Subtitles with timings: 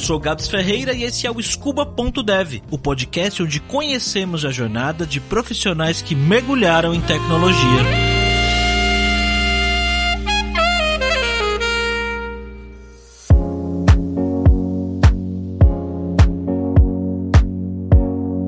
[0.00, 5.20] sou Gabs Ferreira e esse é o Scuba.dev, o podcast onde conhecemos a jornada de
[5.20, 7.60] profissionais que mergulharam em tecnologia.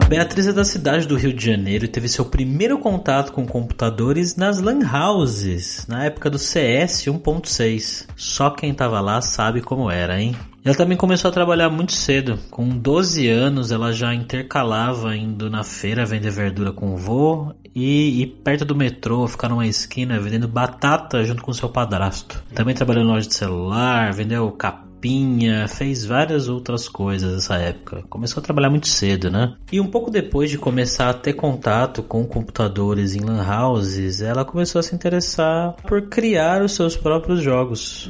[0.09, 4.37] Beatriz é da cidade do Rio de Janeiro e teve seu primeiro contato com computadores
[4.37, 8.07] nas LAN houses, na época do CS 1.6.
[8.17, 10.37] Só quem tava lá sabe como era, hein?
[10.65, 12.39] Ela também começou a trabalhar muito cedo.
[12.51, 18.23] Com 12 anos, ela já intercalava indo na feira vender verdura com o vô e
[18.23, 22.43] ir perto do metrô, ficar numa esquina vendendo batata junto com seu padrasto.
[22.55, 28.05] Também trabalhou em loja de celular, vendeu capim roupinha, fez várias outras coisas nessa época.
[28.09, 29.55] Começou a trabalhar muito cedo, né?
[29.71, 34.45] E um pouco depois de começar a ter contato com computadores em lan houses, ela
[34.45, 38.09] começou a se interessar por criar os seus próprios jogos.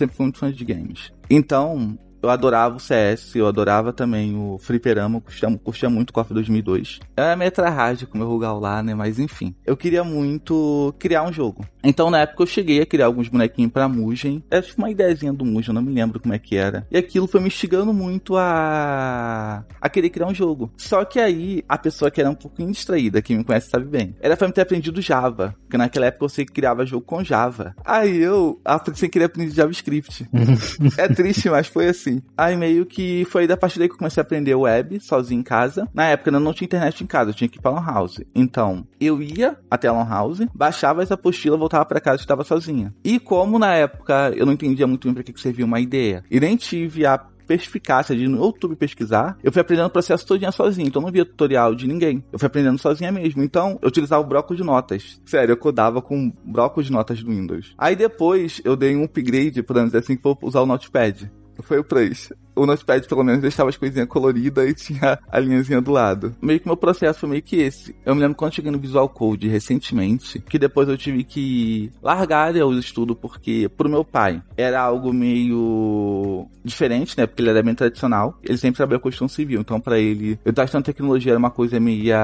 [0.00, 1.12] Sempre fui muito fã de games.
[1.28, 6.34] Então, eu adorava o CS, eu adorava também o Fliperama, curtia, curtia muito o KOF
[6.34, 7.00] 2002.
[7.16, 8.94] Era meio rádio com o meu Rugal lá, né?
[8.94, 9.54] Mas enfim.
[9.66, 11.64] Eu queria muito criar um jogo.
[11.82, 14.42] Então na época eu cheguei a criar alguns bonequinhos pra Mugen.
[14.50, 16.86] Era tipo uma ideiazinha do Mugen, eu não me lembro como é que era.
[16.90, 19.64] E aquilo foi me instigando muito a...
[19.80, 20.70] a querer criar um jogo.
[20.76, 24.14] Só que aí a pessoa que era um pouquinho distraída, quem me conhece sabe bem,
[24.20, 25.54] era pra me ter aprendido Java.
[25.62, 27.74] Porque naquela época eu sei que criava jogo com Java.
[27.84, 28.60] Aí eu,
[28.94, 30.28] sem querer aprender JavaScript.
[30.98, 32.22] é triste, mas foi assim assim.
[32.36, 35.42] Aí meio que foi da partir daí que eu comecei a aprender web, sozinho em
[35.42, 35.88] casa.
[35.94, 38.20] Na época eu não tinha internet em casa, eu tinha que ir pra Lan House.
[38.34, 42.44] Então, eu ia até a Lan House, baixava essa apostila, voltava para casa e estava
[42.44, 42.92] sozinha.
[43.04, 46.24] E como na época eu não entendia muito bem pra que, que servia uma ideia,
[46.30, 47.18] e nem tive a
[47.50, 50.86] perspicácia de no YouTube pesquisar, eu fui aprendendo o processo todinho sozinho.
[50.86, 52.22] Então não via tutorial de ninguém.
[52.32, 53.42] Eu fui aprendendo sozinha mesmo.
[53.42, 55.20] Então eu utilizava o bloco de notas.
[55.26, 57.74] Sério, eu codava com bloco de notas do Windows.
[57.76, 61.28] Aí depois eu dei um upgrade, podemos dizer assim, que usar o Notepad.
[61.62, 65.80] Foi o 3 o Notepad pelo menos deixava as coisinhas coloridas e tinha a linhazinha
[65.80, 66.34] do lado.
[66.42, 67.96] Meio que meu processo foi meio que esse.
[68.04, 72.54] Eu me lembro quando cheguei no Visual Code recentemente, que depois eu tive que largar
[72.54, 77.26] o estudo porque pro meu pai era algo meio diferente, né?
[77.26, 78.38] Porque ele era bem tradicional.
[78.42, 81.50] Ele sempre trabalhou com construção civil, então para ele, eu estar estudando tecnologia era uma
[81.50, 82.14] coisa meio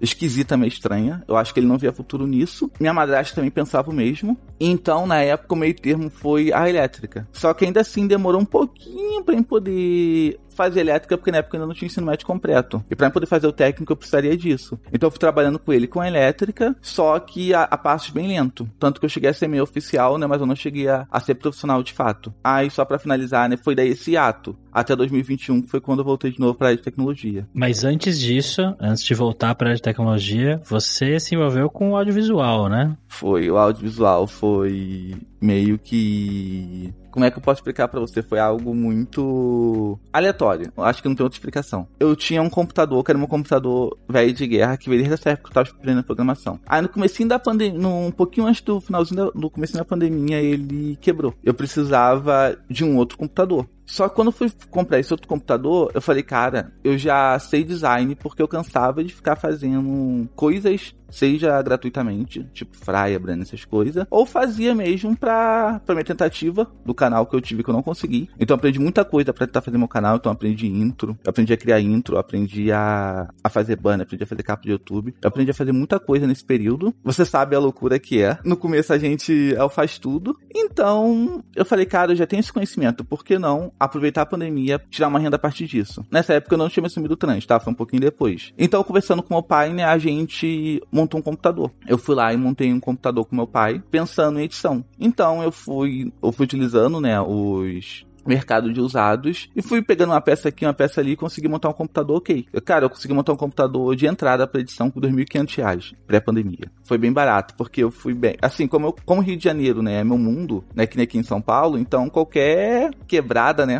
[0.00, 1.22] esquisita, meio estranha.
[1.26, 2.70] Eu acho que ele não via futuro nisso.
[2.78, 4.36] Minha madrasta também pensava o mesmo.
[4.60, 7.26] Então, na época, o meio termo foi a elétrica.
[7.32, 11.38] Só que ainda assim demorou um pouquinho para eu poder e fazer elétrica, porque na
[11.38, 12.84] época eu ainda não tinha ensino médio completo.
[12.90, 14.78] E para poder fazer o técnico eu precisaria disso.
[14.92, 18.26] Então eu fui trabalhando com ele com a elétrica, só que a, a passos bem
[18.26, 18.68] lento.
[18.76, 21.20] Tanto que eu cheguei a ser meio oficial, né, mas eu não cheguei a, a
[21.20, 22.34] ser profissional de fato.
[22.42, 26.04] Aí só para finalizar, né, foi daí esse ato até 2021, que foi quando eu
[26.04, 27.46] voltei de novo para a área de tecnologia.
[27.54, 31.92] Mas antes disso, antes de voltar para a área de tecnologia, você se envolveu com
[31.92, 32.96] o audiovisual, né?
[33.06, 38.22] Foi, o audiovisual foi meio que como é que eu posso explicar para você?
[38.22, 40.47] Foi algo muito aleatório.
[40.78, 41.86] Acho que não tem outra explicação.
[41.98, 45.30] Eu tinha um computador, que era um computador velho de guerra, que veio desde essa
[45.30, 46.58] época que eu tava aprendendo programação.
[46.66, 50.40] Aí no comecinho da pandemia, um pouquinho antes do finalzinho da, do comecinho da pandemia,
[50.40, 51.34] ele quebrou.
[51.42, 53.66] Eu precisava de um outro computador.
[53.88, 57.64] Só que quando eu fui comprar esse outro computador, eu falei, cara, eu já sei
[57.64, 64.06] design porque eu cansava de ficar fazendo coisas seja gratuitamente, tipo Fraia, Brand, essas coisas,
[64.10, 67.82] ou fazia mesmo pra, pra minha tentativa do canal que eu tive que eu não
[67.82, 68.28] consegui.
[68.38, 71.80] Então aprendi muita coisa pra tentar fazer meu canal, então aprendi intro, aprendi a criar
[71.80, 75.72] intro, aprendi a, a fazer banner, aprendi a fazer capa de YouTube, aprendi a fazer
[75.72, 76.94] muita coisa nesse período.
[77.02, 78.38] Você sabe a loucura que é.
[78.44, 80.34] No começo a gente é faz tudo.
[80.54, 84.80] Então eu falei, cara, eu já tenho esse conhecimento, por que não aproveitar a pandemia,
[84.90, 86.04] tirar uma renda a partir disso?
[86.10, 87.60] Nessa época eu não tinha me assumido trans, tá?
[87.60, 88.52] Foi um pouquinho depois.
[88.58, 91.70] Então conversando com meu pai, né, a gente montou um computador.
[91.86, 94.84] Eu fui lá e montei um computador com meu pai, pensando em edição.
[94.98, 100.20] Então eu fui, eu fui utilizando, né, os mercado de usados e fui pegando uma
[100.20, 102.46] peça aqui, uma peça ali e consegui montar um computador ok.
[102.64, 106.70] Cara, eu consegui montar um computador de entrada para edição com 2.500 reais, pré-pandemia.
[106.84, 108.36] Foi bem barato, porque eu fui bem...
[108.40, 111.18] Assim, como eu, como Rio de Janeiro, né, é meu mundo, né, que nem aqui
[111.18, 113.78] em São Paulo, então qualquer quebrada, né,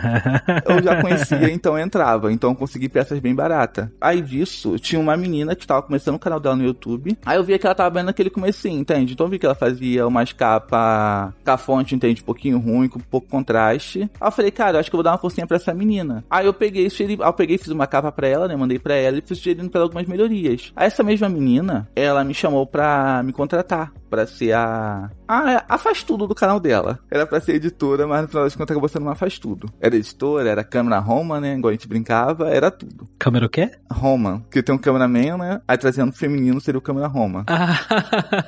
[0.66, 2.32] eu já conhecia, então eu entrava.
[2.32, 3.88] Então eu consegui peças bem baratas.
[4.00, 7.16] Aí disso, tinha uma menina que tava começando o canal dela no YouTube.
[7.24, 9.12] Aí eu via que ela tava vendo aquele comecinho, entende?
[9.12, 12.22] Então eu vi que ela fazia umas capas com a fonte, entende?
[12.22, 13.28] Um pouquinho ruim, com um pouco
[14.20, 16.24] Aí eu falei, cara, acho que eu vou dar uma forcinha pra essa menina.
[16.30, 18.56] Aí eu peguei, sugeri, eu peguei, fiz uma capa pra ela, né?
[18.56, 20.72] Mandei pra ela e fui sugerindo pra ela algumas melhorias.
[20.76, 25.10] Aí essa mesma menina, ela me chamou pra me contratar pra ser a.
[25.26, 27.00] a, a faz tudo do canal dela.
[27.10, 29.68] Era pra ser editora, mas no final das contas acabou sendo uma faz tudo.
[29.80, 31.56] Era editora, era câmera Roma, né?
[31.56, 33.08] Igual a gente brincava, era tudo.
[33.18, 33.72] Câmera o quê?
[33.90, 34.46] Roma.
[34.52, 35.60] Que tem um cameraman, né?
[35.66, 37.44] Aí trazendo feminino seria o câmera Roma.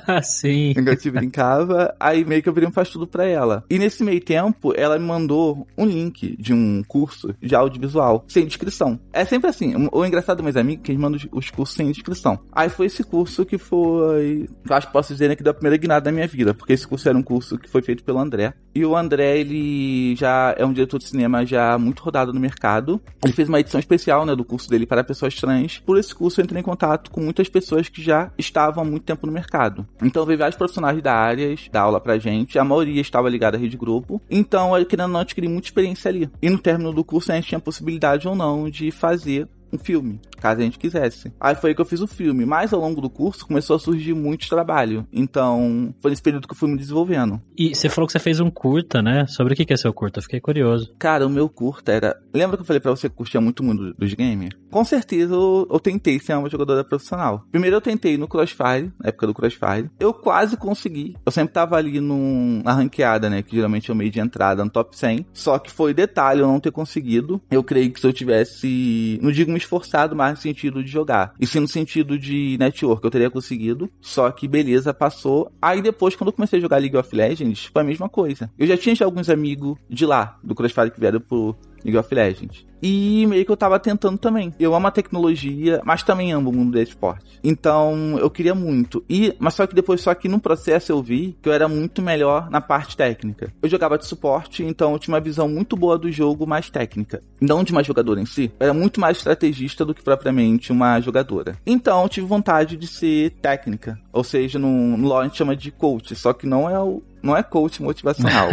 [0.07, 0.71] Ah, sim.
[0.71, 3.63] Igual a gente brincava, aí meio que eu virei um faz tudo pra ela.
[3.69, 8.45] E nesse meio tempo, ela me mandou um link de um curso de audiovisual, sem
[8.45, 8.99] descrição.
[9.11, 9.89] É sempre assim.
[9.91, 12.39] O engraçado meus amigos que eles mandam os cursos sem descrição.
[12.51, 14.47] Aí foi esse curso que foi.
[14.69, 16.87] Eu acho que posso dizer né, que da primeira guinada da minha vida, porque esse
[16.87, 18.53] curso era um curso que foi feito pelo André.
[18.73, 23.01] E o André, ele já é um diretor de cinema já muito rodado no mercado.
[23.23, 25.79] Ele fez uma edição especial, né, do curso dele para pessoas trans.
[25.79, 29.03] Por esse curso eu entrei em contato com muitas pessoas que já estavam há muito
[29.03, 29.85] tempo no mercado.
[30.01, 32.59] Então veio vários profissionais da área dar aula pra gente.
[32.59, 34.21] A maioria estava ligada à Rede Grupo.
[34.29, 36.29] Então, querendo ou não, adquiri muita experiência ali.
[36.41, 39.77] E no término do curso a gente tinha a possibilidade ou não de fazer um
[39.77, 41.33] filme, caso a gente quisesse.
[41.39, 43.79] Aí foi aí que eu fiz o filme, mas ao longo do curso começou a
[43.79, 45.05] surgir muito trabalho.
[45.11, 47.41] Então, foi nesse período que eu fui me desenvolvendo.
[47.57, 49.25] E você falou que você fez um curta, né?
[49.27, 50.19] Sobre o que é seu curta?
[50.19, 50.93] Eu fiquei curioso.
[50.97, 52.19] Cara, o meu curta era.
[52.33, 54.49] Lembra que eu falei pra você que curtia muito o mundo dos games?
[54.69, 57.45] Com certeza eu, eu tentei ser uma jogadora profissional.
[57.51, 59.89] Primeiro eu tentei no Crossfire, na época do Crossfire.
[59.99, 61.15] Eu quase consegui.
[61.25, 63.41] Eu sempre tava ali num, na ranqueada, né?
[63.41, 65.25] Que geralmente é o meio de entrada no top 100.
[65.33, 67.41] Só que foi detalhe eu não ter conseguido.
[67.49, 69.19] Eu creio que se eu tivesse.
[69.21, 71.33] Não digo me esforçado mais no sentido de jogar.
[71.39, 73.89] E sim no sentido de network, eu teria conseguido.
[73.99, 75.51] Só que beleza, passou.
[75.61, 78.49] Aí depois, quando eu comecei a jogar League of Legends, foi a mesma coisa.
[78.57, 82.13] Eu já tinha já alguns amigos de lá, do Crossfire que vieram pro League of
[82.13, 82.65] Legends.
[82.81, 84.53] E meio que eu tava tentando também.
[84.59, 87.39] Eu amo a tecnologia, mas também amo o mundo do esporte.
[87.43, 89.03] Então, eu queria muito.
[89.09, 92.01] E, mas só que depois, só que no processo eu vi que eu era muito
[92.01, 93.51] melhor na parte técnica.
[93.61, 97.21] Eu jogava de suporte, então eu tinha uma visão muito boa do jogo, mais técnica.
[97.41, 98.51] Não de uma jogadora em si.
[98.59, 101.57] Eu era muito mais estrategista do que propriamente uma jogadora.
[101.65, 103.99] Então, eu tive vontade de ser técnica.
[104.13, 107.01] Ou seja, no, no LoL a gente chama de coach, só que não é o,
[107.27, 108.49] não é coach motivacional.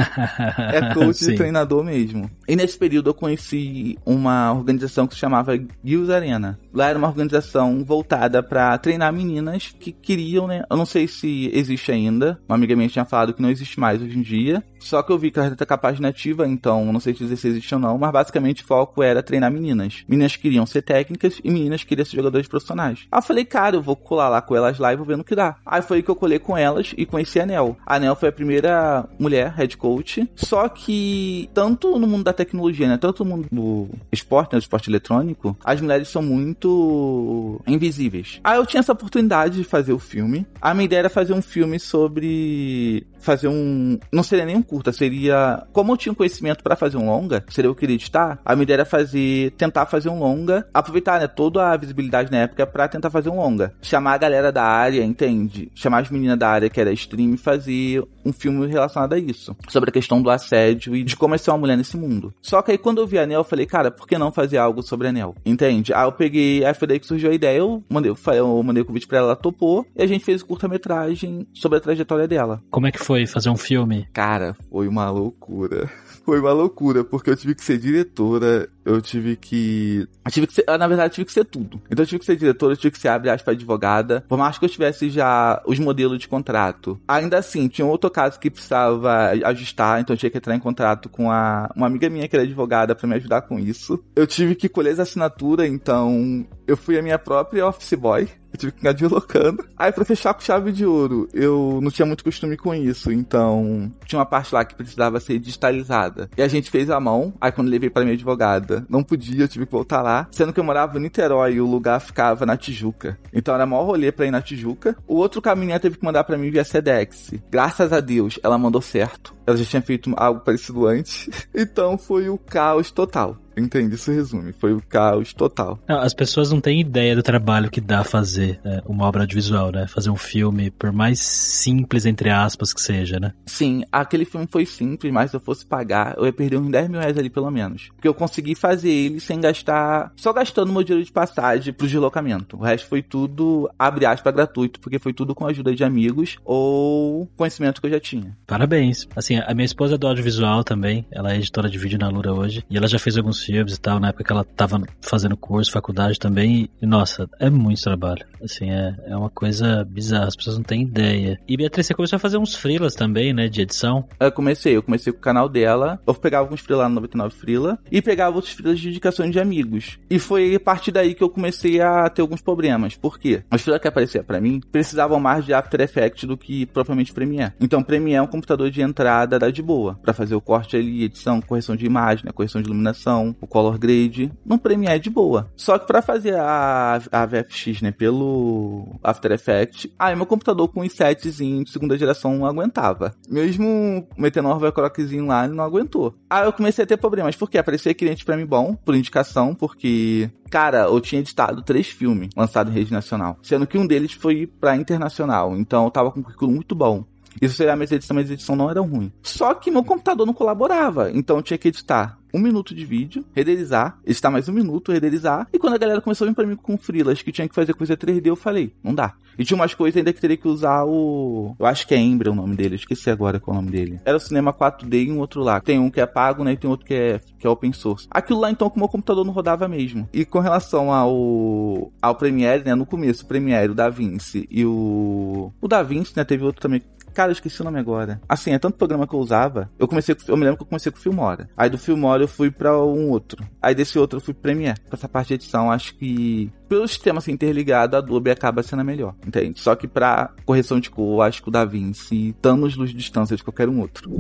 [0.73, 2.29] é coach de treinador mesmo.
[2.49, 6.59] E nesse período eu conheci uma organização que se chamava Guild Arena.
[6.73, 10.65] Lá era uma organização voltada para treinar meninas que queriam, né?
[10.69, 12.39] Eu não sei se existe ainda.
[12.49, 14.63] Uma amiga minha tinha falado que não existe mais hoje em dia.
[14.85, 17.75] Só que eu vi que ela tá capaz nativa, então não sei dizer se existe
[17.75, 17.99] ou não.
[17.99, 20.05] Mas basicamente o foco era treinar meninas.
[20.07, 23.01] Meninas queriam ser técnicas e meninas queriam ser jogadoras profissionais.
[23.11, 25.25] Aí eu falei, cara, eu vou colar lá com elas lá e vou ver no
[25.25, 25.57] que dá.
[25.65, 27.77] Aí foi que eu colei com elas e conheci a Nel.
[27.87, 30.29] A Nel foi a primeira mulher head coach.
[30.35, 32.99] Só que tanto no mundo da tecnologia, né?
[32.99, 34.59] Tanto no mundo do esporte, né?
[34.59, 38.41] Do esporte eletrônico, as mulheres são muito invisíveis.
[38.45, 40.47] Aí eu tinha essa oportunidade de fazer o filme.
[40.61, 43.99] A minha ideia era fazer um filme sobre fazer um.
[44.13, 45.65] Não seria nem um curta, seria.
[45.73, 48.65] Como eu tinha um conhecimento para fazer um longa, seria eu queria editar, a minha
[48.65, 49.53] ideia era fazer.
[49.53, 53.37] tentar fazer um longa, aproveitar, né, toda a visibilidade na época para tentar fazer um
[53.37, 53.73] longa.
[53.81, 55.71] Chamar a galera da área, entende?
[55.75, 59.55] Chamar as meninas da área que era stream e fazer um filme relacionado a isso.
[59.69, 62.35] Sobre a questão do assédio e de como é ser uma mulher nesse mundo.
[62.41, 64.59] Só que aí quando eu vi a Nel, eu falei, cara, por que não fazer
[64.59, 65.35] algo sobre a Nel?
[65.45, 65.93] Entende?
[65.93, 68.87] Aí eu peguei, aí foi daí que surgiu a ideia, eu mandei, eu mandei o
[68.87, 72.63] convite pra ela, ela topou, e a gente fez curta-metragem sobre a trajetória dela.
[72.71, 74.09] Como é que foi fazer um filme?
[74.13, 75.91] Cara, foi uma loucura.
[76.25, 80.07] Foi uma loucura, porque eu tive que ser diretora, eu tive que.
[80.25, 80.65] Eu tive que ser.
[80.67, 81.81] Na verdade, eu tive que ser tudo.
[81.91, 84.25] Então eu tive que ser diretora, eu tive que ser, abre aspas, advogada.
[84.29, 87.01] Por mais que eu tivesse já os modelos de contrato.
[87.09, 91.09] Ainda assim, tinha outro caso que precisava ajustar, então eu tinha que entrar em contrato
[91.09, 94.03] com a, uma amiga minha que era advogada para me ajudar com isso.
[94.15, 98.29] Eu tive que colher as assinaturas, então eu fui a minha própria office boy.
[98.55, 99.67] Eu tive que ficar deslocando.
[99.77, 103.11] Aí, pra fechar com chave de ouro, eu não tinha muito costume com isso.
[103.11, 106.31] Então, tinha uma parte lá que precisava ser digitalizada.
[106.37, 107.35] E a gente fez a mão.
[107.41, 110.29] Aí, quando levei pra minha advogada, não podia, eu tive que voltar lá.
[110.31, 113.19] Sendo que eu morava em Niterói e o lugar ficava na Tijuca.
[113.33, 114.97] Então, era maior rolê pra ir na Tijuca.
[115.07, 117.33] O outro caminho ela teve que mandar pra mim via Sedex.
[117.51, 119.35] Graças a Deus, ela mandou certo.
[119.47, 121.29] Ela já tinha feito algo parecido antes.
[121.55, 123.37] Então, foi o caos total.
[123.57, 123.95] Entende?
[123.95, 124.53] Isso resume.
[124.53, 125.79] Foi o caos total.
[125.89, 129.71] Não, as pessoas não têm ideia do trabalho que dá fazer é, uma obra audiovisual,
[129.71, 129.87] né?
[129.87, 133.33] Fazer um filme, por mais simples, entre aspas, que seja, né?
[133.47, 136.89] Sim, aquele filme foi simples, mas se eu fosse pagar, eu ia perder uns 10
[136.89, 137.89] mil reais ali pelo menos.
[137.95, 140.13] Porque eu consegui fazer ele sem gastar.
[140.17, 142.57] Só gastando meu dinheiro de passagem pro deslocamento.
[142.57, 146.37] O resto foi tudo, abre aspas, gratuito, porque foi tudo com a ajuda de amigos
[146.45, 148.37] ou conhecimento que eu já tinha.
[148.47, 149.07] Parabéns.
[149.15, 151.07] Assim, a minha esposa é do audiovisual também.
[151.11, 152.65] Ela é editora de vídeo na Lura hoje.
[152.69, 155.73] E ela já fez alguns filmes e tal, na época que ela tava fazendo curso,
[155.73, 156.69] faculdade também.
[156.81, 158.25] E, nossa, é muito trabalho.
[158.43, 161.41] Assim, é, é uma coisa bizarra, as pessoas não têm ideia.
[161.49, 164.07] E Beatriz, você começou a fazer uns freelas também, né, de edição?
[164.21, 167.79] Eu comecei, eu comecei com o canal dela, eu pegava alguns freelas no 99 Freela
[167.91, 169.99] e pegava outros freelas de indicações de amigos.
[170.11, 172.97] E foi a partir daí que eu comecei a ter alguns problemas.
[172.97, 173.43] Por quê?
[173.53, 177.53] Os freelas que apareciam para mim precisavam mais de After Effects do que propriamente Premiere.
[177.61, 181.05] Então Premiere é um computador de entrada da de boa, para fazer o corte ali,
[181.05, 185.51] edição, correção de imagem, né, correção de iluminação, o color grade, no Premiere de boa.
[185.57, 190.89] Só que para fazer a, a VFX, né, pelo After Effects, aí meu computador com
[190.89, 193.15] sets de segunda geração não aguentava.
[193.29, 196.15] Mesmo metendo um overclockzinho lá, ele não aguentou.
[196.29, 200.31] Aí eu comecei a ter problemas, porque aparecia cliente para mim bom, por indicação, porque
[200.51, 204.47] cara, eu tinha editado três filmes lançados em rede nacional, sendo que um deles foi
[204.47, 207.05] para internacional, então eu tava com um currículo muito bom.
[207.41, 209.13] Isso seria a minha edição, mas a edição não era ruim.
[209.23, 213.25] Só que meu computador não colaborava, então eu tinha que editar um minuto de vídeo,
[213.33, 215.47] renderizar, editar mais um minuto, renderizar.
[215.53, 217.75] E quando a galera começou a vir pra mim com frilas que tinha que fazer
[217.75, 219.15] coisa 3D, eu falei, não dá.
[219.39, 221.55] E tinha umas coisas ainda que teria que usar o.
[221.59, 224.01] Eu acho que é Embra o nome dele, esqueci agora qual é o nome dele.
[224.05, 225.61] Era o Cinema 4D e um outro lá.
[225.61, 226.53] Tem um que é pago, né?
[226.53, 228.07] E tem outro que é, que é open source.
[228.11, 230.09] Aquilo lá então com o meu computador não rodava mesmo.
[230.13, 231.93] E com relação ao.
[232.03, 232.75] ao Premiere, né?
[232.75, 235.53] No começo, o Premiere, o DaVinci e o.
[235.61, 236.25] O DaVinci, né?
[236.25, 236.83] Teve outro também
[237.15, 238.21] Cara, eu esqueci o nome agora.
[238.29, 239.71] Assim, é tanto programa que eu usava.
[239.79, 241.49] Eu comecei, eu me lembro que eu comecei com o Filmora.
[241.57, 243.45] Aí do Filmora eu fui para um outro.
[243.63, 244.81] Aí desse outro eu fui pro Premiere.
[244.89, 248.81] Pra essa parte de edição, acho que pelo sistema ser interligado, a Adobe acaba sendo
[248.81, 249.61] a melhor, entende?
[249.61, 253.45] Só que para correção de cor, acho que o DaVinci, anos luz de distância de
[253.45, 254.11] qualquer um outro.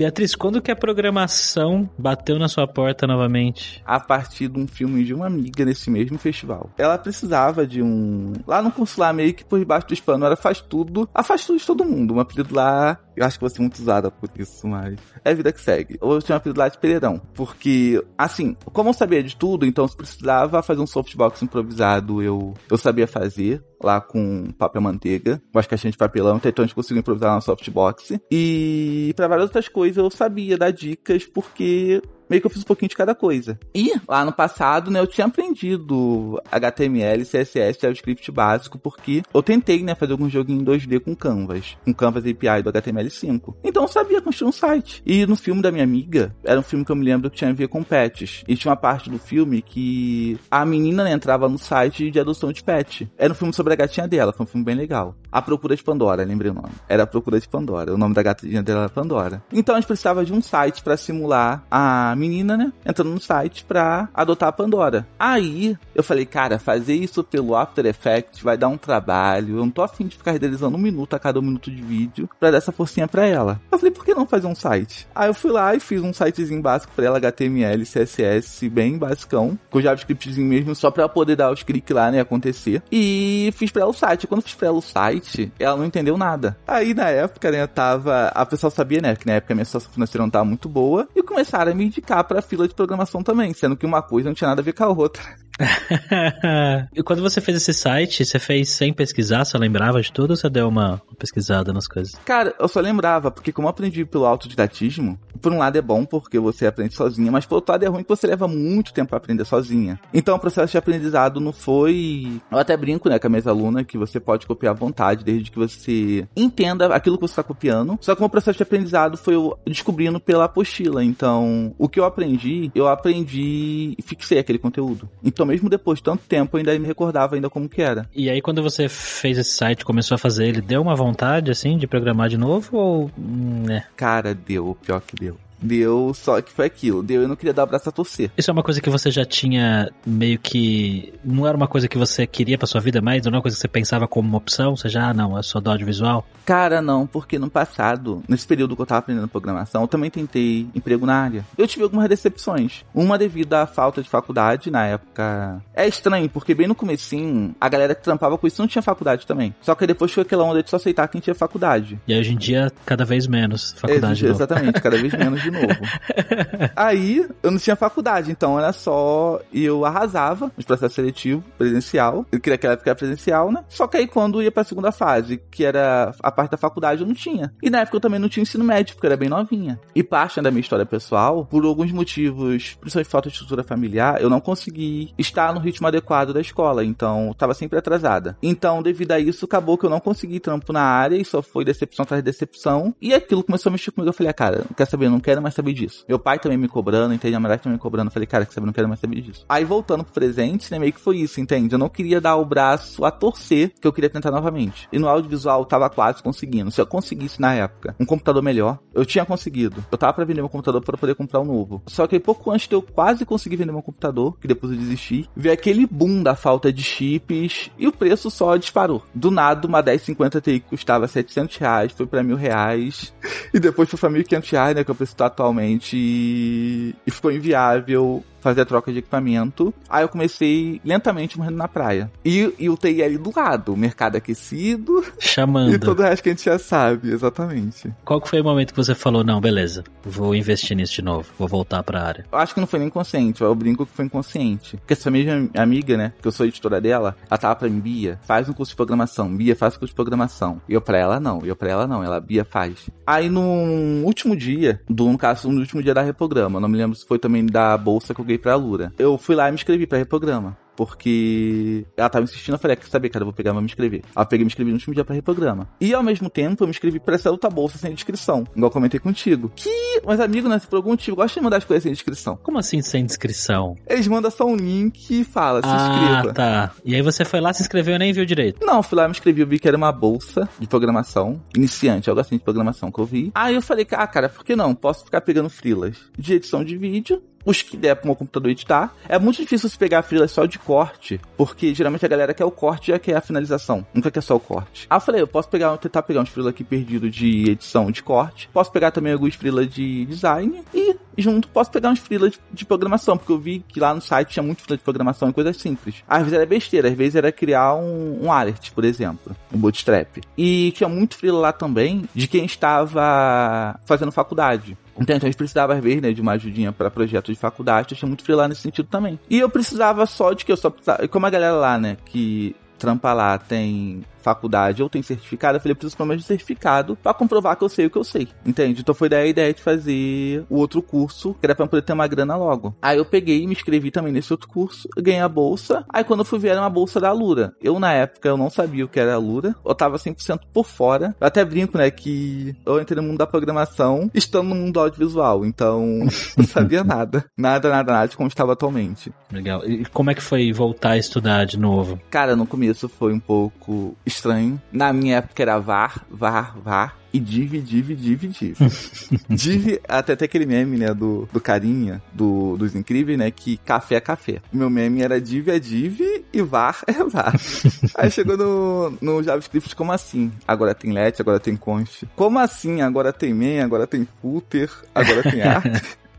[0.00, 3.82] Beatriz, quando que a programação bateu na sua porta novamente?
[3.84, 6.70] A partir de um filme de uma amiga nesse mesmo festival.
[6.78, 8.32] Ela precisava de um.
[8.46, 11.06] Lá no consular, meio que por debaixo do hispano, ela faz tudo.
[11.14, 12.14] Ela faz tudo de todo mundo.
[12.14, 12.98] Um apelido lá.
[13.16, 14.98] Eu acho que vou ser muito usada por isso, mas.
[15.24, 15.98] É a vida que segue.
[16.00, 17.20] Ou eu tinha um lá de Pereirão.
[17.34, 22.54] Porque, assim, como eu sabia de tudo, então se precisava fazer um softbox improvisado, eu,
[22.70, 26.74] eu sabia fazer lá com papel manteiga, com as caixinhas de papelão, então a gente
[26.74, 28.20] conseguiu improvisar na softbox.
[28.30, 32.66] E para várias outras coisas eu sabia dar dicas porque meio que eu fiz um
[32.66, 33.58] pouquinho de cada coisa.
[33.74, 39.82] E lá no passado, né, eu tinha aprendido HTML, CSS, JavaScript básico, porque eu tentei,
[39.82, 43.56] né, fazer algum joguinho em 2D com Canvas, com Canvas API do HTML5.
[43.64, 45.02] Então eu sabia construir um site.
[45.04, 47.50] E no filme da minha amiga, era um filme que eu me lembro que tinha
[47.50, 48.44] a ver com pets.
[48.46, 52.52] E tinha uma parte do filme que a menina né, entrava no site de adoção
[52.52, 53.10] de pet.
[53.18, 55.16] Era um filme sobre a gatinha dela, foi um filme bem legal.
[55.32, 56.72] A Procura de Pandora, lembrei o nome.
[56.88, 57.94] Era a Procura de Pandora.
[57.94, 59.42] O nome da gatinha dela era Pandora.
[59.52, 62.72] Então a gente precisava de um site para simular a menina, né?
[62.84, 65.06] Entrando no site pra adotar a Pandora.
[65.18, 69.56] Aí eu falei, cara, fazer isso pelo After Effects vai dar um trabalho.
[69.56, 72.28] Eu não tô afim de ficar renderizando um minuto a cada um minuto de vídeo
[72.38, 73.60] pra dar essa forcinha pra ela.
[73.70, 75.06] Eu falei, por que não fazer um site?
[75.14, 79.58] Aí eu fui lá e fiz um sitezinho básico pra ela, HTML, CSS, bem basicão,
[79.70, 82.82] com JavaScriptzinho mesmo, só pra poder dar os cliques lá, né, acontecer.
[82.90, 84.26] E fiz pra ela o site.
[84.26, 85.19] Quando fiz pra ela o site,
[85.58, 86.56] ela não entendeu nada.
[86.66, 88.28] Aí na época, né, tava.
[88.28, 91.08] A pessoa sabia, né, que na época a minha situação financeira não tava muito boa,
[91.14, 94.34] e começaram a me indicar pra fila de programação também, sendo que uma coisa não
[94.34, 95.22] tinha nada a ver com a outra.
[96.94, 99.44] e quando você fez esse site, você fez sem pesquisar?
[99.44, 102.14] Você lembrava de tudo ou você deu uma pesquisada nas coisas?
[102.24, 106.04] Cara, eu só lembrava, porque como eu aprendi pelo autodidatismo, por um lado é bom
[106.04, 109.10] porque você aprende sozinha, mas por outro lado é ruim que você leva muito tempo
[109.10, 109.98] para aprender sozinha.
[110.12, 112.40] Então o processo de aprendizado não foi.
[112.50, 115.50] Eu até brinco, né, com a minha aluna que você pode copiar à vontade, desde
[115.50, 117.98] que você entenda aquilo que você está copiando.
[118.00, 121.02] Só que o processo de aprendizado foi eu descobrindo pela apostila.
[121.04, 125.08] Então, o que eu aprendi, eu aprendi e fixei aquele conteúdo.
[125.24, 128.08] Então, mesmo depois de tanto tempo, eu ainda me recordava ainda como que era.
[128.14, 131.76] E aí, quando você fez esse site, começou a fazer ele, deu uma vontade, assim,
[131.76, 133.10] de programar de novo ou...
[133.18, 133.84] né?
[133.96, 134.76] Cara, deu.
[134.84, 135.36] Pior que deu.
[135.62, 137.02] Deu, só que foi aquilo.
[137.02, 138.30] Deu, eu não queria dar o braço a torcer.
[138.36, 141.12] Isso é uma coisa que você já tinha meio que.
[141.24, 143.22] Não era uma coisa que você queria pra sua vida mais?
[143.22, 144.76] Não era uma coisa que você pensava como uma opção?
[144.76, 146.26] Você já, ah, não, é só do audiovisual?
[146.44, 150.66] Cara, não, porque no passado, nesse período que eu tava aprendendo programação, eu também tentei
[150.74, 151.44] emprego na área.
[151.56, 152.84] Eu tive algumas decepções.
[152.94, 155.62] Uma devido à falta de faculdade na época.
[155.74, 159.26] É estranho, porque bem no comecinho, a galera que trampava com isso não tinha faculdade
[159.26, 159.54] também.
[159.60, 161.98] Só que depois foi aquela onda de só aceitar quem tinha faculdade.
[162.06, 164.26] E hoje em dia, cada vez menos faculdade.
[164.26, 165.80] É, exatamente, cada vez menos de de novo.
[166.76, 172.26] Aí, eu não tinha faculdade, então era só eu arrasava nos processos seletivos, presencial.
[172.30, 173.64] Eu queria que ela ficar presencial, né?
[173.68, 177.06] Só que aí quando ia pra segunda fase, que era a parte da faculdade, eu
[177.06, 177.52] não tinha.
[177.62, 179.80] E na época eu também não tinha ensino médio, porque eu era bem novinha.
[179.94, 184.30] E parte da minha história pessoal, por alguns motivos, principalmente falta de estrutura familiar, eu
[184.30, 188.36] não consegui estar no ritmo adequado da escola, então tava sempre atrasada.
[188.42, 191.64] Então, devido a isso, acabou que eu não consegui trampo na área e só foi
[191.64, 192.94] decepção atrás de decepção.
[193.00, 194.08] E aquilo começou a mexer comigo.
[194.08, 196.04] Eu falei, ah, cara, quer saber, não quero mais saber disso.
[196.08, 197.34] Meu pai também me cobrando, entende?
[197.34, 198.08] A mulher também me cobrando.
[198.08, 199.44] Eu falei, cara, quer saber, não quero mais saber disso.
[199.48, 201.74] Aí voltando pro presente, né, meio que foi isso, entende?
[201.74, 204.88] Eu não queria dar o braço a torcer, que eu queria tentar novamente.
[204.92, 206.70] E no audiovisual eu tava quase conseguindo.
[206.70, 209.84] Se eu conseguisse na época um computador melhor, eu tinha conseguido.
[209.90, 211.82] Eu tava pra vender meu computador para poder comprar um novo.
[211.86, 215.28] Só que pouco antes de eu quase conseguir vender meu computador, que depois eu desisti,
[215.36, 219.02] veio aquele boom da falta de chips e o preço só disparou.
[219.14, 223.12] Do nada, uma 1050 Ti custava 700 reais, foi pra mil reais.
[223.52, 225.96] E depois foi pra 1.500 reais, né, que é o preço tá atualmente.
[225.96, 229.72] E, e ficou inviável fazer a troca de equipamento.
[229.88, 232.10] Aí eu comecei lentamente morrendo na praia.
[232.24, 235.04] E, e o TI ali do lado, o mercado aquecido.
[235.18, 235.74] Chamando.
[235.74, 237.92] E todo o resto que a gente já sabe, exatamente.
[238.04, 241.28] Qual que foi o momento que você falou, não, beleza, vou investir nisso de novo,
[241.38, 242.24] vou voltar pra área?
[242.30, 244.76] Eu acho que não foi nem consciente, eu brinco que foi inconsciente.
[244.78, 248.18] Porque essa mesma amiga, né, que eu sou editora dela, ela tava pra mim, Bia,
[248.22, 250.60] faz um curso de programação, Bia, faz um curso de programação.
[250.68, 252.88] E eu pra ela, não, e eu pra ela, não, ela, Bia, faz.
[253.06, 256.96] Aí no último dia, do, no caso, no último dia da reprograma, não me lembro
[256.96, 258.92] se foi também da bolsa que eu ganhei pra Lura.
[258.98, 262.76] Eu fui lá e me inscrevi pra reprograma porque ela tava insistindo, eu falei, ah,
[262.80, 264.00] quer saber, cara, eu vou pegar, vou me inscrever.
[264.16, 265.68] Aí eu peguei e me inscrevi no último dia pra reprograma.
[265.78, 268.70] E ao mesmo tempo, eu me inscrevi pra essa outra bolsa sem inscrição, igual eu
[268.70, 269.52] comentei contigo.
[269.54, 272.38] Que, mas amigo, né, por algum motivo, gosta de mandar as coisas sem inscrição.
[272.42, 273.76] Como assim sem inscrição?
[273.86, 276.30] Eles mandam só um link e fala, se inscreva.
[276.30, 276.72] Ah, tá.
[276.82, 278.64] E aí você foi lá, se inscreveu e nem viu direito?
[278.64, 282.22] Não, fui lá, me inscrevi, eu vi que era uma bolsa de programação, iniciante, algo
[282.22, 283.30] assim de programação que eu vi.
[283.34, 284.74] Aí eu falei, ah, cara, por que não?
[284.74, 288.94] Posso ficar pegando frilas de edição de vídeo os que der pro meu computador editar.
[289.08, 292.50] É muito difícil se pegar frilas só de corte, porque geralmente a galera quer o
[292.50, 293.86] corte e quer a finalização.
[293.94, 294.86] Nunca quer só o corte.
[294.88, 298.02] Aí eu falei, eu posso pegar, tentar pegar uns frilas aqui perdido de edição de
[298.02, 298.48] corte.
[298.52, 302.64] Posso pegar também alguns frilas de design e junto posso pegar uns frilas de, de,
[302.64, 305.56] programação, porque eu vi que lá no site tinha muito frila de programação e coisas
[305.56, 305.96] simples.
[306.08, 310.18] Às vezes era besteira, às vezes era criar um, um alert, por exemplo, um bootstrap.
[310.36, 314.76] E tinha muito frila lá também de quem estava fazendo faculdade.
[315.00, 317.98] Então, então a gente precisava, vezes, né, de uma ajudinha para projetos de faculdade, eu
[317.98, 319.18] tinha muito freela nesse sentido também.
[319.30, 321.08] E eu precisava só de que eu só precisava.
[321.08, 325.72] Como a galera lá, né, que trampa lá tem faculdade ou tem certificado, eu falei,
[325.72, 328.28] eu preciso pelo menos de certificado para comprovar que eu sei o que eu sei,
[328.44, 328.80] entende?
[328.80, 331.92] Então foi daí a ideia de fazer o outro curso, que era pra poder ter
[331.92, 332.74] uma grana logo.
[332.80, 336.20] Aí eu peguei e me inscrevi também nesse outro curso, ganhei a bolsa, aí quando
[336.20, 337.54] eu fui ver era uma bolsa da Lura.
[337.62, 340.66] Eu na época, eu não sabia o que era a Lura, eu tava 100% por
[340.66, 341.14] fora.
[341.20, 345.44] Eu até brinco, né, que eu entrei no mundo da programação estando no mundo audiovisual,
[345.44, 347.24] então não sabia nada.
[347.36, 349.12] Nada, nada, nada de como estava atualmente.
[349.32, 349.64] Legal.
[349.64, 352.00] E como é que foi voltar a estudar de novo?
[352.10, 354.60] Cara, no começo foi um pouco estranho.
[354.72, 357.00] Na minha época era VAR, VAR, VAR.
[357.12, 358.56] E div, div, div, div.
[359.28, 363.96] div, até até aquele meme, né, do, do carinha, do, dos incríveis, né, que café
[363.96, 364.40] é café.
[364.52, 366.00] Meu meme era div é div
[366.32, 367.34] e var é var.
[367.96, 370.30] Aí chegou no, no JavaScript, como assim?
[370.46, 372.06] Agora tem let, agora tem const.
[372.14, 372.80] Como assim?
[372.80, 375.82] Agora tem main, agora tem footer, agora tem art.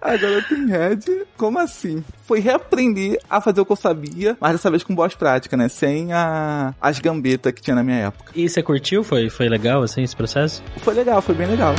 [0.00, 1.24] Agora tem Red.
[1.36, 2.04] Como assim?
[2.26, 5.68] Foi reaprender a fazer o que eu sabia, mas dessa vez com boas práticas, né?
[5.68, 8.32] Sem a, as gambetas que tinha na minha época.
[8.34, 9.04] E você curtiu?
[9.04, 10.62] Foi, foi legal, assim, esse processo?
[10.78, 11.74] Foi legal, foi bem legal.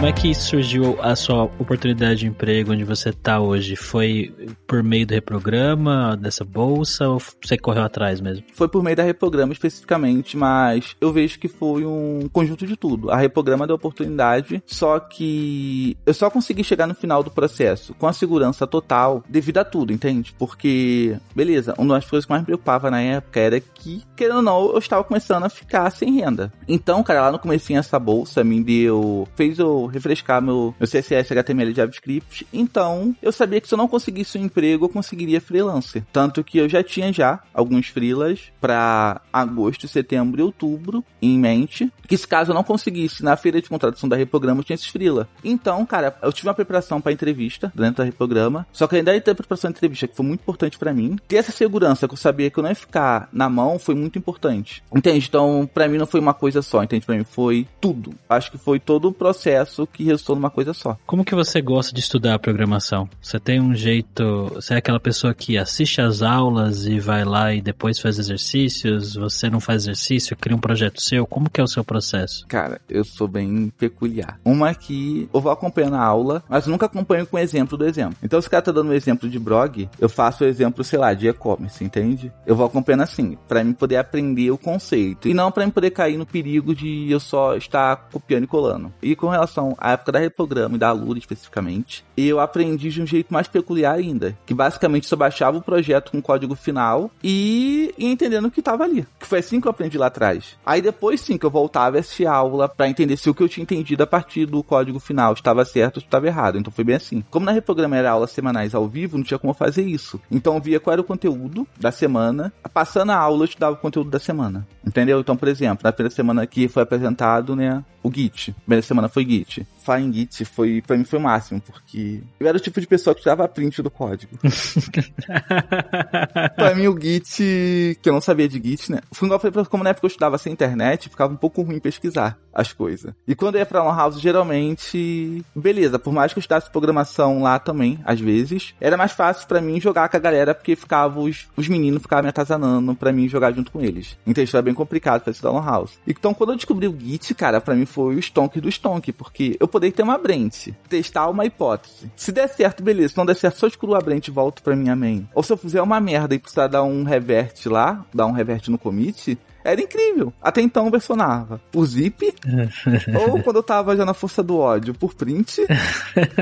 [0.00, 3.76] Como é que surgiu a sua oportunidade de emprego onde você está hoje?
[3.76, 4.34] Foi
[4.66, 8.42] por meio do reprograma, dessa bolsa, ou você correu atrás mesmo?
[8.54, 13.10] Foi por meio da reprograma especificamente, mas eu vejo que foi um conjunto de tudo.
[13.10, 18.06] A reprograma deu oportunidade, só que eu só consegui chegar no final do processo com
[18.06, 20.34] a segurança total devido a tudo, entende?
[20.38, 24.42] Porque, beleza, uma das coisas que mais me preocupava na época era que, querendo ou
[24.42, 26.50] não, eu estava começando a ficar sem renda.
[26.66, 31.32] Então, cara, lá no comecinho essa bolsa me deu, fez eu refrescar meu, meu CSS,
[31.32, 32.46] HTML e JavaScript.
[32.52, 36.04] Então, eu sabia que se eu não conseguisse um emprego, eu conseguiria freelancer.
[36.12, 41.92] Tanto que eu já tinha já alguns freelas para agosto, setembro e outubro em mente.
[42.06, 44.88] Que se caso eu não conseguisse na feira de contratação da Reprograma, eu tinha esses
[44.88, 45.28] freela.
[45.44, 48.66] Então, cara, eu tive uma preparação para entrevista dentro da Reprograma.
[48.72, 51.16] Só que ainda ter preparação de entrevista, que foi muito importante para mim.
[51.28, 54.18] Ter essa segurança que eu sabia que eu não ia ficar na mão foi muito
[54.18, 54.82] importante.
[54.94, 55.26] Entende?
[55.28, 57.06] Então, para mim não foi uma coisa só, entende?
[57.06, 58.14] Para mim foi tudo.
[58.28, 60.96] Acho que foi todo o processo processo que resultou numa coisa só.
[61.06, 63.08] Como que você gosta de estudar a programação?
[63.20, 67.54] Você tem um jeito, você é aquela pessoa que assiste às aulas e vai lá
[67.54, 71.64] e depois faz exercícios, você não faz exercício, cria um projeto seu, como que é
[71.64, 72.46] o seu processo?
[72.48, 74.38] Cara, eu sou bem peculiar.
[74.44, 78.16] Uma que eu vou acompanhando a aula, mas nunca acompanho com o exemplo do exemplo.
[78.22, 80.98] Então se o cara tá dando um exemplo de blog, eu faço o exemplo, sei
[80.98, 82.32] lá, de e-commerce, entende?
[82.46, 85.90] Eu vou acompanhando assim, para mim poder aprender o conceito e não para mim poder
[85.90, 88.92] cair no perigo de eu só estar copiando e colando.
[89.02, 93.06] E com relação à época da Reprograma e da Lura especificamente, eu aprendi de um
[93.06, 98.06] jeito mais peculiar ainda, que basicamente só baixava o projeto com código final e, e
[98.06, 99.06] entendendo o que tava ali.
[99.18, 100.56] Que foi assim que eu aprendi lá atrás.
[100.64, 103.48] Aí depois sim que eu voltava a assistir aula para entender se o que eu
[103.48, 106.58] tinha entendido a partir do código final estava certo ou estava errado.
[106.58, 107.24] Então foi bem assim.
[107.30, 110.20] Como na Reprograma era aulas semanais ao vivo, não tinha como fazer isso.
[110.30, 113.78] Então eu via qual era o conteúdo da semana, passando a aula eu estudava o
[113.78, 114.66] conteúdo da semana.
[114.86, 115.20] Entendeu?
[115.20, 118.52] Então, por exemplo, na primeira semana que foi apresentado, né, o Git.
[118.64, 119.59] Primeira semana foi Git.
[119.60, 122.86] Falar em Git foi, pra mim foi o máximo, porque eu era o tipo de
[122.86, 124.32] pessoa que tirava print do código.
[126.56, 129.00] pra mim o Git, que eu não sabia de Git, né?
[129.12, 132.38] Foi igual eu como na época eu estudava sem internet, ficava um pouco ruim pesquisar
[132.52, 133.12] as coisas.
[133.26, 137.42] E quando eu ia pra Lan House, geralmente, beleza, por mais que eu estudasse programação
[137.42, 141.20] lá também, às vezes, era mais fácil para mim jogar com a galera, porque ficava
[141.20, 144.16] os, os meninos ficavam me atazanando pra mim jogar junto com eles.
[144.26, 145.98] Então isso era bem complicado pra estudar Lan House.
[146.06, 149.56] Então quando eu descobri o Git, cara, pra mim foi o stonk do stonk, porque
[149.60, 152.10] eu poderia ter uma Brent, testar uma hipótese.
[152.16, 153.10] Se der certo, beleza.
[153.10, 155.28] Se não der certo, só excluo a Brent e volto pra minha main.
[155.34, 158.68] Ou se eu fizer uma merda e precisar dar um revert lá, dar um revert
[158.68, 160.32] no commit, era incrível.
[160.40, 162.32] Até então versionava por zip,
[163.28, 165.60] ou quando eu tava já na força do ódio, por print,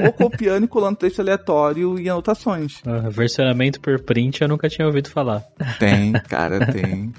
[0.04, 2.80] ou copiando e colando texto aleatório e anotações.
[2.86, 5.44] Uh, versionamento por print eu nunca tinha ouvido falar.
[5.78, 7.12] Tem, cara, tem.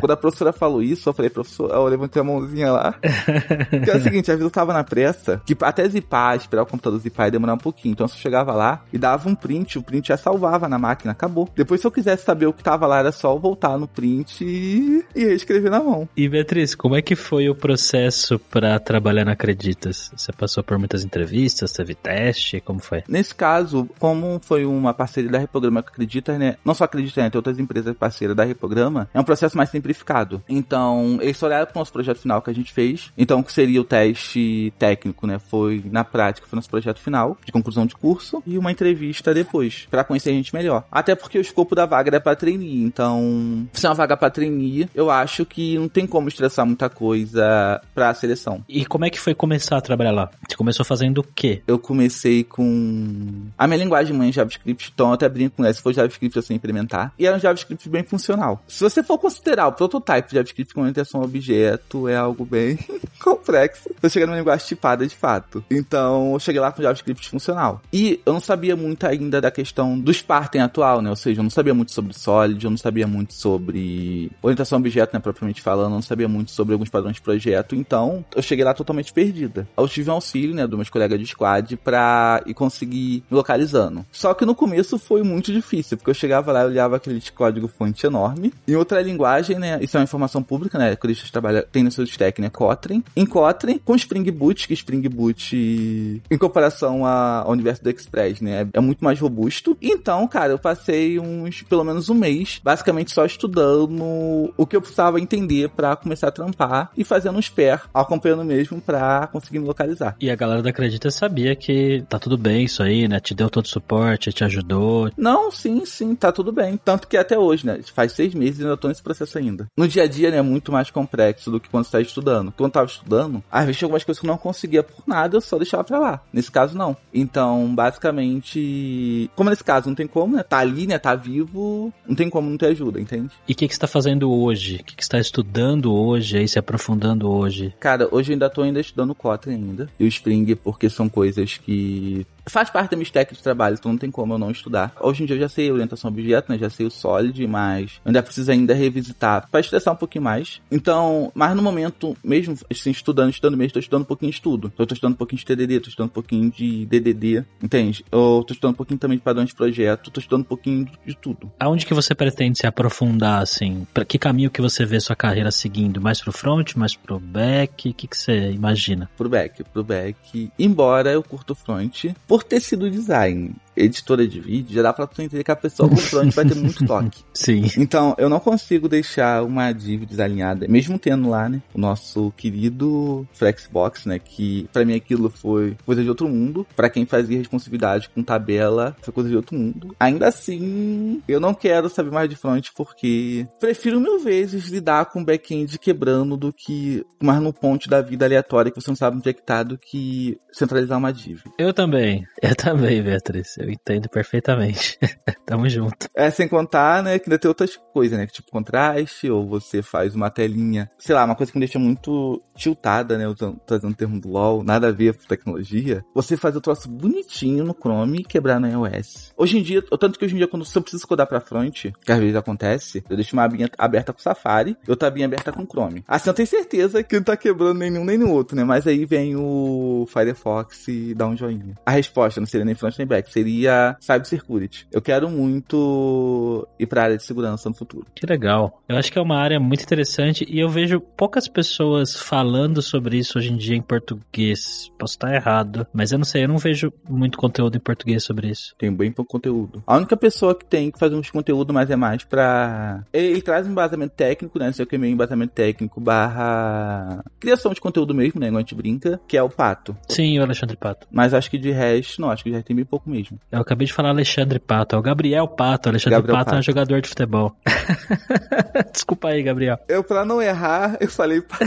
[0.00, 2.92] Quando a professora falou isso, eu falei, professor, eu levantei a mãozinha lá.
[2.92, 6.66] que é o seguinte, às vezes eu tava na pressa, que até zipar, esperar o
[6.66, 7.92] computador zipar ia demorar um pouquinho.
[7.92, 11.48] Então eu chegava lá e dava um print, o print já salvava na máquina, acabou.
[11.54, 14.44] Depois, se eu quisesse saber o que tava lá, era só eu voltar no print
[14.44, 16.08] e escrever na mão.
[16.16, 20.10] E Beatriz, como é que foi o processo para trabalhar na Acreditas?
[20.16, 23.02] Você passou por muitas entrevistas, teve teste, como foi?
[23.08, 26.56] Nesse caso, como foi uma parceria da Reprograma com Acredita, né?
[26.64, 27.30] Não só Acredita, né?
[27.30, 29.08] Tem outras empresas parceiras da Reprograma.
[29.12, 30.42] É um processo mais simplificado.
[30.48, 33.12] Então, eles olharam para o nosso projeto final que a gente fez.
[33.16, 35.38] Então, o que seria o teste técnico, né?
[35.38, 39.86] Foi, na prática, foi nosso projeto final, de conclusão de curso, e uma entrevista depois,
[39.90, 40.84] para conhecer a gente melhor.
[40.90, 42.82] Até porque o escopo da vaga era para trainee.
[42.82, 46.88] Então, se é uma vaga para trainee, eu acho que não tem como estressar muita
[46.88, 48.64] coisa pra seleção.
[48.68, 50.30] E como é que foi começar a trabalhar lá?
[50.48, 51.62] Você começou fazendo o quê?
[51.66, 53.46] Eu comecei com.
[53.56, 55.72] A minha linguagem mãe é JavaScript, então eu até brinco com.
[55.72, 57.12] Se for JavaScript, eu sei implementar.
[57.18, 58.62] E era um JavaScript bem funcional.
[58.68, 62.78] Se você for considerar o prototype de JavaScript com orientação a objeto, é algo bem
[63.22, 63.90] complexo.
[64.02, 65.64] Eu cheguei numa linguagem tipada de fato.
[65.70, 67.80] Então, eu cheguei lá com JavaScript funcional.
[67.92, 71.10] E eu não sabia muito ainda da questão do Spartan atual, né?
[71.10, 74.80] Ou seja, eu não sabia muito sobre Solid, eu não sabia muito sobre orientação a
[74.80, 75.20] objeto, né?
[75.20, 77.74] Propriamente falando, não sabia muito sobre alguns padrões de projeto.
[77.74, 79.66] Então, eu cheguei lá totalmente perdida.
[79.76, 80.66] Eu tive um auxílio, né?
[80.66, 84.04] Do meus colegas de squad pra ir conseguir me localizando.
[84.12, 87.68] Só que no começo foi muito difícil, porque eu chegava lá e olhava aquele código
[87.68, 88.52] fonte enorme.
[88.66, 89.78] Em outra linguagem, né?
[89.80, 90.96] Isso é uma informação pública, né?
[90.96, 92.50] Que eles trabalham, tem no seu stack, né?
[92.50, 93.02] Kotlin.
[93.16, 98.68] Em Kotlin, com Spring Boot, que Spring Boot, em comparação ao universo do Express, né?
[98.72, 99.76] É muito mais robusto.
[99.80, 104.80] Então, cara, eu passei uns, pelo menos um mês, basicamente só estudando o que eu
[104.80, 109.66] precisava entender para começar a trampar e fazendo um spare, acompanhando mesmo para conseguir me
[109.66, 110.16] localizar.
[110.20, 113.20] E a galera da Acredita sabia que tá tudo bem isso aí, né?
[113.20, 115.10] Te deu todo o suporte, te ajudou.
[115.16, 116.76] Não, sim, sim, tá tudo bem.
[116.76, 117.80] Tanto que até hoje, né?
[117.94, 119.68] Faz seis meses e ainda tô nesse processo ainda.
[119.76, 122.52] No dia a dia, né, é muito mais complexo do que quando você tá estudando.
[122.52, 125.36] Quando eu tava estudando, às vezes tinha algumas coisas que eu não conseguia por nada,
[125.36, 126.20] eu só deixava pra lá.
[126.32, 126.96] Nesse caso, não.
[127.12, 130.42] Então, basicamente, como nesse caso não tem como, né?
[130.42, 130.98] Tá ali, né?
[130.98, 133.30] Tá vivo, não tem como não ter ajuda, entende?
[133.46, 134.80] E o que, que você tá fazendo hoje?
[134.94, 137.74] Que, que você tá estudando hoje, aí se aprofundando hoje?
[137.80, 139.90] Cara, hoje eu ainda tô ainda estudando Kotlin ainda.
[139.98, 143.92] E o Spring, porque são coisas que faz parte da minha stack de trabalho, então
[143.92, 144.92] não tem como eu não estudar.
[145.00, 146.58] Hoje em dia eu já sei orientação a objeto, né?
[146.58, 150.60] Já sei o Solid, mas ainda preciso ainda revisitar para estressar um pouquinho mais.
[150.70, 154.72] Então, mas no momento, mesmo assim, estudando, estudando mesmo, tô estudando um pouquinho de tudo.
[154.78, 158.04] Eu tô estudando um pouquinho de TDD, tô estudando um pouquinho de DDD, entende?
[158.10, 161.16] Eu tô estudando um pouquinho também de padrões de projeto, tô estudando um pouquinho de
[161.16, 161.50] tudo.
[161.58, 163.86] Aonde que você pretende se aprofundar, assim?
[163.92, 166.00] Para que caminho que você vê sua carreira seguindo?
[166.00, 167.88] Mais pro front, mais pro back?
[167.88, 169.10] O que, que você imagina?
[169.16, 170.50] Pro back, pro back.
[170.58, 173.54] Embora eu curto front, por ter sido design.
[173.76, 176.54] Editora de vídeo, já dá pra tu entender que a pessoa com front vai ter
[176.54, 177.22] muito toque.
[177.32, 177.64] Sim.
[177.78, 183.26] Então, eu não consigo deixar uma div desalinhada, mesmo tendo lá, né, o nosso querido
[183.32, 186.66] Flexbox, né, que para mim aquilo foi coisa de outro mundo.
[186.76, 189.94] Para quem fazia responsividade com tabela, foi coisa de outro mundo.
[189.98, 195.24] Ainda assim, eu não quero saber mais de front porque prefiro mil vezes lidar com
[195.24, 199.28] back-end quebrando do que mais no ponte da vida aleatória que você não sabe onde
[199.28, 201.40] é que tá do que centralizar uma div.
[201.58, 202.26] Eu também.
[202.42, 203.56] Eu também, Beatriz.
[203.64, 204.98] Eu entendo perfeitamente.
[205.46, 206.06] Tamo junto.
[206.14, 210.14] É, sem contar, né, que ainda tem outras coisas, né, tipo contraste, ou você faz
[210.14, 213.96] uma telinha, sei lá, uma coisa que me deixa muito tiltada, né, usando, trazendo o
[213.96, 218.18] termo do LoL, nada a ver com tecnologia, você faz o troço bonitinho no Chrome
[218.18, 219.32] e quebrar no iOS.
[219.36, 222.12] Hoje em dia, tanto que hoje em dia, quando você precisa codar pra front, que
[222.12, 225.64] às vezes acontece, eu deixo uma abinha aberta com Safari e outra abinha aberta com
[225.66, 226.04] Chrome.
[226.06, 229.06] Assim, eu tenho certeza que não tá quebrando nenhum nem no outro, né, mas aí
[229.06, 231.74] vem o Firefox e dá um joinha.
[231.86, 233.53] A resposta não seria nem front nem back, seria
[234.00, 234.86] cybersecurity.
[234.90, 238.06] Eu quero muito ir pra área de segurança no futuro.
[238.14, 238.82] Que legal.
[238.88, 243.18] Eu acho que é uma área muito interessante e eu vejo poucas pessoas falando sobre
[243.18, 244.90] isso hoje em dia em português.
[244.98, 248.48] Posso estar errado, mas eu não sei, eu não vejo muito conteúdo em português sobre
[248.48, 248.74] isso.
[248.78, 249.82] Tem bem pouco conteúdo.
[249.86, 253.04] A única pessoa que tem que fazer uns conteúdo, mas é mais pra.
[253.12, 254.72] Ele, ele traz um embasamento técnico, né?
[254.72, 258.46] Sei que é meio embasamento técnico barra criação de conteúdo mesmo, né?
[258.46, 259.96] Igual a gente brinca, que é o Pato.
[260.08, 261.06] Sim, o Alexandre Pato.
[261.10, 263.38] Mas acho que de resto, não, acho que já tem bem pouco mesmo.
[263.50, 265.88] Eu acabei de falar Alexandre Pato, é o Gabriel Pato.
[265.88, 266.66] Alexandre Gabriel Pato, é um Pato.
[266.66, 267.56] jogador de futebol.
[268.92, 269.78] Desculpa aí, Gabriel.
[269.88, 271.62] Eu, pra não errar, eu falei Pato,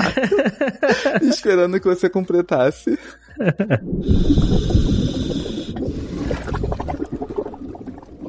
[1.24, 3.00] esperando que você completasse.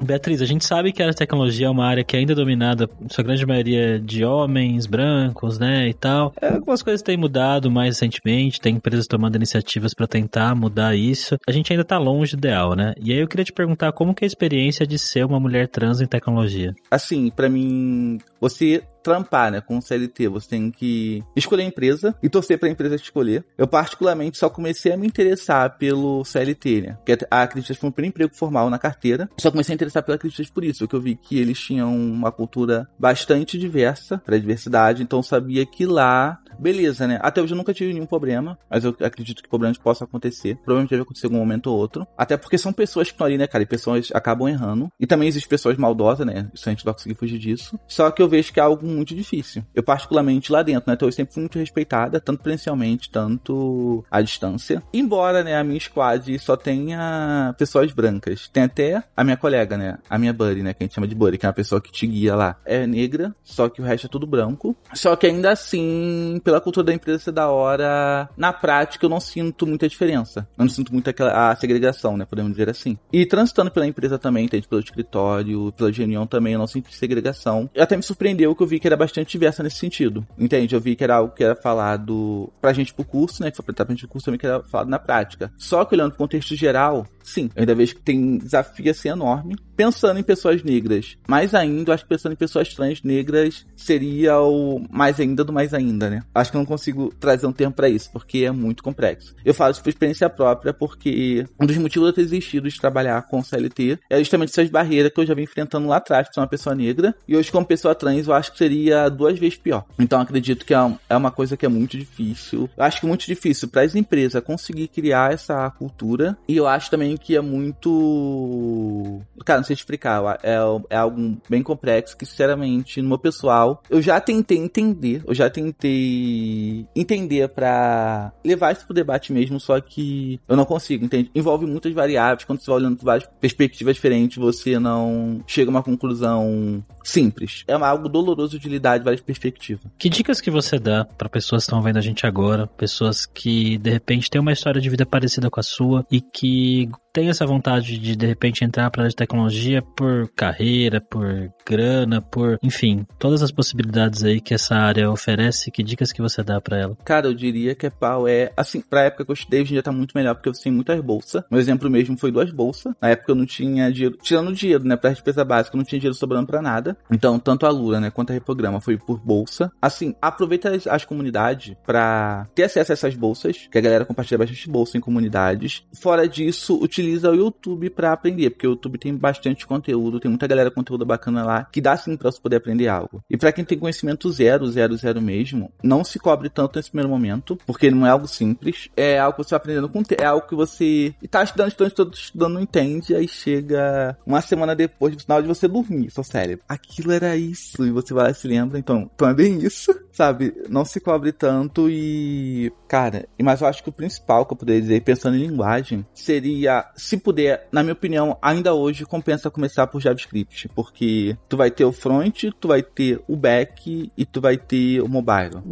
[0.08, 3.22] Beatriz, a gente sabe que a tecnologia é uma área que ainda é dominada, sua
[3.22, 6.32] grande maioria, de homens, brancos, né, e tal.
[6.40, 11.36] É, Algumas coisas têm mudado mais recentemente, tem empresas tomando iniciativas para tentar mudar isso.
[11.46, 12.94] A gente ainda tá longe do ideal, né?
[12.98, 15.68] E aí eu queria te perguntar como que é a experiência de ser uma mulher
[15.68, 16.74] trans em tecnologia?
[16.90, 22.14] Assim, pra mim, você trampar, né, com o CLT, você tem que escolher a empresa
[22.22, 23.42] e torcer pra empresa te escolher.
[23.56, 27.92] Eu particularmente só comecei a me interessar pelo CLT, né, que a Acreditas foi um
[27.92, 29.30] primeiro emprego formal na carteira.
[29.38, 32.30] Só comecei a interessar pela Acreditas por isso, porque eu vi que eles tinham uma
[32.30, 37.18] cultura bastante diversa, pra diversidade, então sabia que lá Beleza, né?
[37.22, 40.56] Até hoje eu nunca tive nenhum problema, mas eu acredito que problemas possam acontecer.
[40.56, 42.06] Provavelmente deve acontecer em algum momento ou outro.
[42.16, 43.62] Até porque são pessoas que estão ali, né, cara?
[43.62, 44.90] E pessoas acabam errando.
[44.98, 46.50] E também existem pessoas maldosas, né?
[46.52, 47.78] Isso a gente não vai conseguir fugir disso.
[47.86, 49.64] Só que eu vejo que é algo muito difícil.
[49.74, 50.94] Eu, particularmente lá dentro, né?
[50.94, 54.82] Então eu sempre fui muito respeitada, tanto presencialmente, tanto à distância.
[54.92, 58.48] Embora, né, a minha squad só tenha pessoas brancas.
[58.48, 59.98] Tem até a minha colega, né?
[60.08, 60.74] A minha buddy, né?
[60.74, 62.56] Que a gente chama de buddy, que é uma pessoa que te guia lá.
[62.64, 64.76] É negra, só que o resto é tudo branco.
[64.94, 69.20] Só que ainda assim, pela cultura da empresa ser da hora, na prática eu não
[69.20, 70.48] sinto muita diferença.
[70.56, 72.24] Eu não sinto muito aquela, a segregação, né?
[72.24, 72.98] Podemos dizer assim.
[73.12, 74.66] E transitando pela empresa também, entende?
[74.66, 77.68] Pelo escritório, pela reunião também, eu não senti segregação.
[77.76, 80.26] Até me surpreendeu que eu vi que era bastante diversa nesse sentido.
[80.38, 80.74] Entende?
[80.74, 83.50] Eu vi que era algo que era falado pra gente pro curso, né?
[83.50, 85.52] Que foi pra gente pro curso também que era falado na prática.
[85.56, 89.56] Só que olhando pro contexto geral, sim, eu ainda vejo que tem desafio assim enorme.
[89.76, 94.40] Pensando em pessoas negras, mais ainda, eu acho que pensando em pessoas trans negras seria
[94.40, 96.22] o mais ainda do mais ainda, né?
[96.34, 99.36] Acho que eu não consigo trazer um termo pra isso, porque é muito complexo.
[99.44, 102.80] Eu falo isso por experiência própria, porque um dos motivos de eu ter desistido de
[102.80, 106.34] trabalhar com CLT é justamente essas barreiras que eu já vim enfrentando lá atrás, por
[106.34, 109.58] ser uma pessoa negra, e hoje como pessoa trans eu acho que seria duas vezes
[109.58, 109.84] pior.
[109.98, 110.78] Então acredito que é
[111.08, 112.68] é uma coisa que é muito difícil.
[112.76, 116.66] Eu acho que é muito difícil para as empresas conseguir criar essa cultura, e eu
[116.66, 119.20] acho também que é muito...
[119.44, 120.56] Cara, não sei explicar, é,
[120.90, 125.48] é algo bem complexo que, sinceramente, no meu pessoal, eu já tentei entender, eu já
[125.48, 131.30] tentei entender pra levar isso pro debate mesmo, só que eu não consigo, entende?
[131.34, 135.82] Envolve muitas variáveis, quando você vai olhando várias perspectivas diferentes, você não chega a uma
[135.82, 137.64] conclusão simples.
[137.66, 139.84] É algo doloroso de lidar de várias perspectivas.
[139.98, 143.78] Que dicas que você dá para pessoas que estão vendo a gente agora, pessoas que
[143.78, 146.88] de repente têm uma história de vida parecida com a sua e que
[147.18, 152.58] têm essa vontade de de repente entrar para a tecnologia por carreira, por grana, por,
[152.62, 156.78] enfim, todas as possibilidades aí que essa área oferece, que dicas que você dá para
[156.78, 156.96] ela?
[157.04, 159.82] Cara, eu diria que é pau é, assim, pra época que eu estudei, hoje dia
[159.82, 161.42] tá muito melhor, porque eu tenho muitas bolsas.
[161.50, 162.94] Meu exemplo mesmo foi duas bolsas.
[163.02, 165.98] Na época eu não tinha dinheiro, tirando dinheiro, né, pra despesa básica, eu não tinha
[165.98, 166.96] dinheiro sobrando pra nada.
[167.10, 169.72] Então, tanto a Lura, né, quanto a Reprograma foi por bolsa.
[169.82, 174.38] Assim, aproveita as, as comunidades pra ter acesso a essas bolsas, que a galera compartilha
[174.38, 175.82] bastante bolsa em comunidades.
[176.00, 180.30] Fora disso, utiliza utiliza o YouTube para aprender, porque o YouTube tem bastante conteúdo, tem
[180.30, 183.22] muita galera conteúdo bacana lá, que dá sim para você poder aprender algo.
[183.28, 187.08] E para quem tem conhecimento zero, zero, zero mesmo, não se cobre tanto nesse primeiro
[187.08, 190.46] momento, porque não é algo simples, é algo que você vai aprendendo com é algo
[190.46, 195.20] que você tá estudando, estudando, estudando, estudando, não entende, aí chega uma semana depois, no
[195.20, 196.64] final de você dormir, seu cérebro.
[196.68, 200.54] Aquilo era isso, e você vai lá e se lembra, então, então é isso, sabe?
[200.68, 204.80] Não se cobre tanto e, cara, mas eu acho que o principal que eu poderia
[204.80, 210.00] dizer, pensando em linguagem, seria, se puder, na minha opinião, ainda hoje compensa começar por
[210.00, 214.56] JavaScript, porque tu vai ter o front, tu vai ter o back e tu vai
[214.56, 215.62] ter o mobile.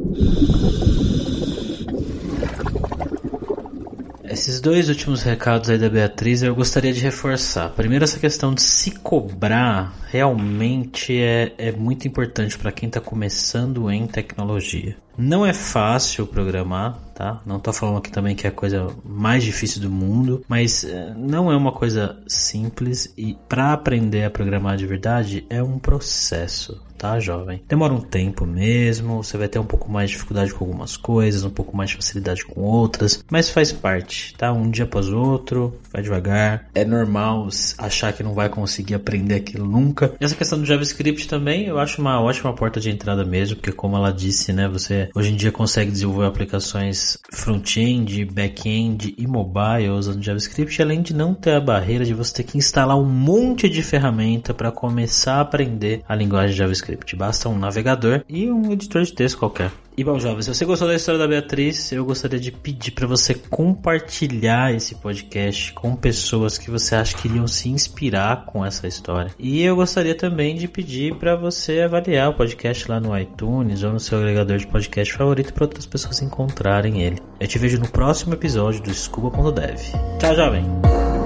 [4.29, 7.71] Esses dois últimos recados aí da Beatriz eu gostaria de reforçar.
[7.71, 13.91] Primeiro, essa questão de se cobrar realmente é, é muito importante para quem está começando
[13.91, 14.97] em tecnologia.
[15.17, 17.41] Não é fácil programar, tá?
[17.47, 21.15] Não tô falando aqui também que é a coisa mais difícil do mundo, mas eh,
[21.17, 26.81] não é uma coisa simples e para aprender a programar de verdade é um processo,
[26.97, 27.63] tá, jovem?
[27.69, 31.45] Demora um tempo mesmo, você vai ter um pouco mais de dificuldade com algumas coisas,
[31.45, 34.53] um pouco mais de facilidade com outras, mas faz parte, tá?
[34.53, 36.69] Um dia após outro, vai devagar.
[36.75, 40.15] É normal achar que não vai conseguir aprender aquilo nunca.
[40.21, 43.97] Essa questão do JavaScript também, eu acho uma ótima porta de entrada mesmo, porque como
[43.97, 50.23] ela disse, né, você hoje em dia consegue desenvolver aplicações front-end, back-end e mobile usando
[50.23, 53.83] JavaScript, além de não ter a barreira de você ter que instalar um monte de
[53.83, 56.86] ferramenta para começar a aprender a linguagem JavaScript.
[57.17, 59.73] Basta um navegador e um editor de texto qualquer.
[59.97, 63.07] E bom, jovem, se você gostou da história da Beatriz, eu gostaria de pedir para
[63.07, 68.87] você compartilhar esse podcast com pessoas que você acha que iriam se inspirar com essa
[68.87, 69.35] história.
[69.39, 73.93] E eu gostaria também de pedir para você avaliar o podcast lá no iTunes ou
[73.93, 77.19] no seu agregador de podcast favorito para outras pessoas encontrarem ele.
[77.41, 79.81] Eu te vejo no próximo episódio do Scuba.dev.
[80.19, 81.26] Tchau, jovem!